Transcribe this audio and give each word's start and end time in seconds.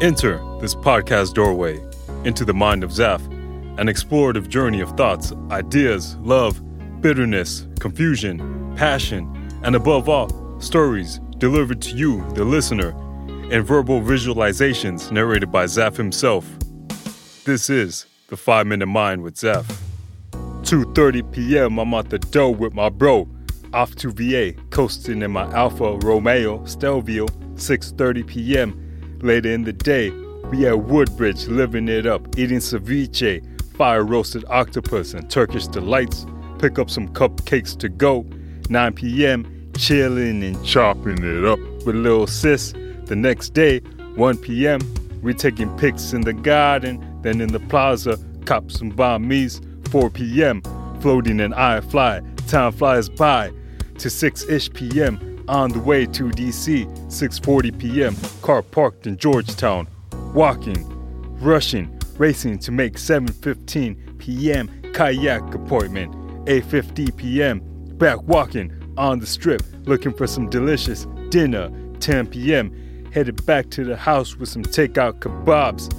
Enter 0.00 0.38
this 0.60 0.74
podcast 0.74 1.34
doorway 1.34 1.80
into 2.24 2.44
the 2.44 2.54
mind 2.54 2.82
of 2.82 2.90
Zaf, 2.90 3.24
an 3.78 3.86
explorative 3.86 4.48
journey 4.48 4.80
of 4.80 4.90
thoughts, 4.96 5.32
ideas, 5.50 6.16
love, 6.18 6.60
bitterness, 7.00 7.66
confusion, 7.78 8.74
passion, 8.76 9.28
and 9.62 9.76
above 9.76 10.08
all, 10.08 10.60
stories 10.60 11.20
delivered 11.38 11.80
to 11.82 11.96
you, 11.96 12.24
the 12.34 12.44
listener, 12.44 12.90
in 13.52 13.62
verbal 13.62 14.00
visualizations 14.00 15.12
narrated 15.12 15.52
by 15.52 15.66
Zaf 15.66 15.96
himself. 15.96 16.48
This 17.44 17.70
is 17.70 18.06
the 18.28 18.36
5 18.36 18.66
Minute 18.66 18.86
Mind 18.86 19.22
with 19.22 19.34
Zaf. 19.36 19.64
2:30 20.62 21.32
p.m. 21.32 21.78
I'm 21.78 21.94
at 21.94 22.10
the 22.10 22.18
door 22.18 22.54
with 22.54 22.74
my 22.74 22.88
bro, 22.88 23.28
off 23.72 23.94
to 23.96 24.10
VA, 24.10 24.52
coasting 24.70 25.22
in 25.22 25.30
my 25.30 25.44
Alfa 25.52 25.98
Romeo 25.98 26.64
Stelvio. 26.64 27.26
6:30 27.26 28.26
p.m. 28.26 28.91
Later 29.22 29.52
in 29.52 29.62
the 29.62 29.72
day, 29.72 30.10
we 30.50 30.66
at 30.66 30.80
Woodbridge 30.80 31.46
living 31.46 31.88
it 31.88 32.06
up, 32.06 32.36
eating 32.36 32.58
ceviche, 32.58 33.40
fire 33.74 34.04
roasted 34.04 34.44
octopus, 34.48 35.14
and 35.14 35.30
Turkish 35.30 35.68
delights. 35.68 36.26
Pick 36.58 36.78
up 36.78 36.90
some 36.90 37.08
cupcakes 37.08 37.78
to 37.78 37.88
go. 37.88 38.26
9 38.68 38.92
p.m. 38.94 39.70
Chilling 39.78 40.42
and 40.42 40.64
chopping 40.64 41.22
it 41.22 41.44
up 41.44 41.60
with 41.86 41.94
little 41.94 42.26
sis. 42.26 42.72
The 43.04 43.14
next 43.14 43.50
day, 43.50 43.78
1 44.16 44.38
p.m. 44.38 44.80
We 45.22 45.34
taking 45.34 45.74
pics 45.78 46.12
in 46.12 46.22
the 46.22 46.32
garden, 46.32 47.20
then 47.22 47.40
in 47.40 47.52
the 47.52 47.60
plaza, 47.60 48.18
cop 48.44 48.72
some 48.72 48.90
bombies. 48.90 49.60
4 49.88 50.10
p.m. 50.10 50.62
Floating 51.00 51.40
and 51.40 51.54
I 51.54 51.80
fly, 51.80 52.22
time 52.48 52.72
flies 52.72 53.08
by 53.08 53.52
to 53.98 54.08
6-ish 54.08 54.72
p.m. 54.72 55.31
On 55.48 55.70
the 55.70 55.80
way 55.80 56.06
to 56.06 56.24
DC, 56.24 56.86
6:40 57.08 57.78
p.m. 57.78 58.16
Car 58.42 58.62
parked 58.62 59.06
in 59.06 59.16
Georgetown, 59.16 59.88
walking, 60.34 60.86
rushing, 61.40 61.98
racing 62.16 62.58
to 62.60 62.70
make 62.70 62.94
7:15 62.94 64.18
p.m. 64.18 64.68
kayak 64.92 65.54
appointment. 65.54 66.12
8:50 66.46 67.16
p.m. 67.16 67.60
Back 67.98 68.22
walking 68.22 68.72
on 68.96 69.18
the 69.18 69.26
strip, 69.26 69.62
looking 69.84 70.12
for 70.12 70.26
some 70.26 70.48
delicious 70.48 71.06
dinner. 71.30 71.70
10 72.00 72.28
p.m. 72.28 73.10
Headed 73.12 73.44
back 73.44 73.70
to 73.70 73.84
the 73.84 73.96
house 73.96 74.36
with 74.36 74.48
some 74.48 74.62
takeout 74.62 75.18
kebabs. 75.20 75.92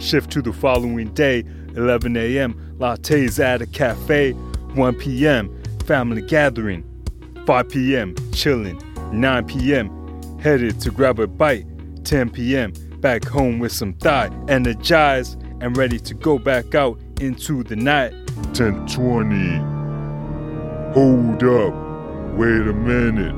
Shift 0.00 0.30
to 0.32 0.42
the 0.42 0.52
following 0.52 1.12
day, 1.14 1.44
11 1.74 2.16
a.m. 2.16 2.76
Lattes 2.78 3.38
at 3.38 3.62
a 3.62 3.66
cafe. 3.66 4.32
1 4.32 4.94
p.m. 4.96 5.62
Family 5.84 6.22
gathering. 6.22 6.84
5 7.46 7.68
p.m. 7.68 8.14
Chilling. 8.32 8.80
9 9.12 9.46
p.m. 9.46 10.38
Headed 10.40 10.80
to 10.80 10.90
grab 10.90 11.18
a 11.18 11.26
bite, 11.26 11.66
10 12.04 12.30
p.m. 12.30 12.72
Back 13.00 13.24
home 13.24 13.58
with 13.58 13.72
some 13.72 13.94
thigh, 13.94 14.30
energized 14.48 15.40
and 15.60 15.76
ready 15.76 15.98
to 16.00 16.14
go 16.14 16.38
back 16.38 16.74
out 16.74 16.98
into 17.20 17.62
the 17.62 17.76
night. 17.76 18.12
1020. 18.56 19.56
Hold 20.94 21.42
up. 21.44 21.74
Wait 22.36 22.66
a 22.66 22.72
minute. 22.72 23.34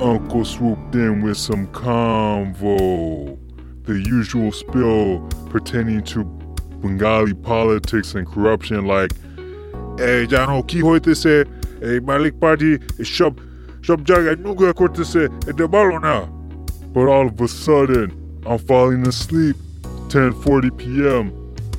Uncle 0.00 0.44
swooped 0.44 0.94
in 0.94 1.22
with 1.22 1.36
some 1.36 1.66
convo. 1.68 3.38
The 3.84 4.00
usual 4.00 4.52
spill 4.52 5.20
pertaining 5.50 6.02
to 6.04 6.24
Bengali 6.80 7.34
politics 7.34 8.14
and 8.14 8.26
corruption, 8.26 8.86
like, 8.86 9.12
Hey, 9.98 10.26
John 10.26 10.48
hoy 10.48 10.98
this, 10.98 11.24
eh, 11.24 11.44
hey, 11.80 12.00
Malik 12.00 12.40
Party, 12.40 12.78
shop. 13.02 13.40
সব 13.87 13.99
জায়গায় 14.09 14.37
নুগা 14.45 14.69
করতেছে 14.81 15.21
এটা 15.49 15.65
ভালো 15.75 15.97
না 16.07 16.15
But 16.95 17.07
all 17.15 17.27
of 17.31 17.39
a 17.47 17.47
sudden, 17.47 18.07
I'm 18.49 18.59
falling 18.69 19.03
asleep. 19.13 19.55
10:40 20.09 20.71
p.m. 20.81 21.25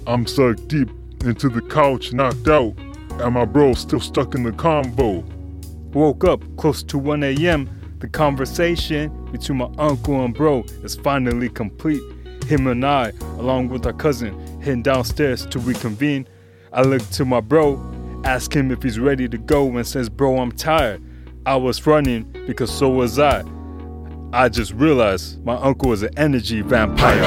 I'm 0.07 0.25
sucked 0.35 0.69
deep 0.69 0.89
into 1.25 1.49
the 1.49 1.63
couch, 1.63 2.05
knocked 2.13 2.49
out, 2.49 2.75
and 3.23 3.35
my 3.35 3.45
bro 3.45 3.75
still 3.75 3.99
stuck 4.01 4.31
in 4.37 4.43
the 4.45 4.53
convo. 4.53 5.11
Woke 5.93 6.25
up 6.33 6.41
close 6.57 6.81
to 6.85 6.97
1 6.97 7.25
a.m. 7.25 7.69
The 7.99 8.09
conversation 8.09 9.11
between 9.33 9.59
my 9.59 9.71
uncle 9.79 10.25
and 10.25 10.33
bro 10.33 10.65
is 10.85 10.95
finally 10.97 11.49
complete. 11.49 12.03
Him 12.47 12.67
and 12.69 12.85
I, 12.87 13.13
along 13.39 13.69
with 13.69 13.85
our 13.85 13.93
cousin, 13.93 14.33
heading 14.61 14.83
downstairs 14.83 15.45
to 15.47 15.59
reconvene. 15.59 16.27
I 16.73 16.83
look 16.83 17.03
to 17.11 17.25
my 17.25 17.41
bro, 17.41 17.79
ask 18.25 18.55
him 18.55 18.71
if 18.71 18.83
he's 18.83 18.99
ready 18.99 19.29
to 19.29 19.39
go, 19.39 19.77
and 19.77 19.87
says, 19.87 20.09
Bro, 20.09 20.39
I'm 20.39 20.53
tired. 20.53 21.03
I 21.48 21.56
was 21.56 21.86
running 21.86 22.24
because 22.48 22.72
so 22.72 22.90
was 22.90 23.20
I. 23.20 23.44
I 24.34 24.50
just 24.50 24.74
realized 24.74 25.46
my 25.46 25.56
uncle 25.56 25.90
was 25.90 26.02
an 26.02 26.10
energy 26.18 26.62
vampire. 26.62 27.22